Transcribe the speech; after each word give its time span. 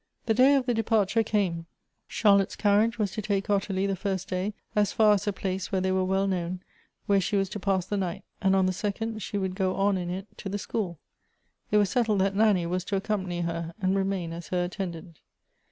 The 0.25 0.33
day 0.33 0.55
of 0.55 0.65
the 0.65 0.73
depart 0.73 1.13
ure 1.13 1.23
came; 1.23 1.67
Charlotte's 2.07 2.55
carriage 2.55 2.97
was 2.97 3.11
to 3.11 3.21
take 3.21 3.51
Ottilie 3.51 3.85
the 3.85 3.93
lirst 3.93 4.29
day 4.29 4.55
as 4.75 4.91
far 4.91 5.13
as 5.13 5.27
a 5.27 5.31
place 5.31 5.71
where 5.71 5.79
they 5.79 5.91
were 5.91 6.03
well 6.03 6.25
known, 6.25 6.63
where 7.05 7.21
she 7.21 7.35
was 7.37 7.47
to 7.49 7.59
pass 7.59 7.85
the 7.85 7.97
night, 7.97 8.23
and 8.41 8.55
on 8.55 8.65
the 8.65 8.73
second 8.73 9.21
she 9.21 9.37
would 9.37 9.53
go 9.53 9.75
on 9.75 9.99
in 9.99 10.09
it 10.09 10.25
to 10.39 10.49
the 10.49 10.57
school. 10.57 10.97
It 11.69 11.77
was 11.77 11.91
settled 11.91 12.19
that 12.21 12.35
Nanny 12.35 12.65
was 12.65 12.83
to 12.85 12.95
accompany 12.95 13.41
her, 13.41 13.75
and 13.79 13.95
remain 13.95 14.33
as 14.33 14.47
her 14.47 14.63
attendant. 14.63 15.19